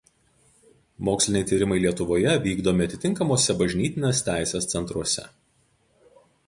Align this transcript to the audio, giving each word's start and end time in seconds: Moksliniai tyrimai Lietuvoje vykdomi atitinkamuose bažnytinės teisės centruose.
Moksliniai 1.09 1.47
tyrimai 1.51 1.77
Lietuvoje 1.83 2.33
vykdomi 2.47 2.87
atitinkamuose 2.89 3.59
bažnytinės 3.61 4.27
teisės 4.31 4.71
centruose. 4.75 5.33